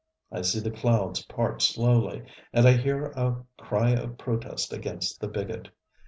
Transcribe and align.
ŌĆØ 0.33 0.37
I 0.39 0.41
see 0.41 0.59
the 0.59 0.71
clouds 0.71 1.21
part 1.25 1.61
slowly, 1.61 2.25
and 2.53 2.67
I 2.67 2.71
hear 2.71 3.11
a 3.15 3.45
cry 3.59 3.91
of 3.91 4.17
protest 4.17 4.73
against 4.73 5.21
the 5.21 5.27
bigot. 5.27 5.69